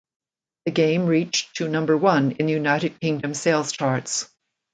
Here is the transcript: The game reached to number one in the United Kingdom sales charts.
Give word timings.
The 0.65 0.71
game 0.71 1.05
reached 1.05 1.57
to 1.57 1.67
number 1.67 1.95
one 1.95 2.31
in 2.31 2.47
the 2.47 2.53
United 2.53 2.99
Kingdom 2.99 3.35
sales 3.35 3.71
charts. 3.71 4.27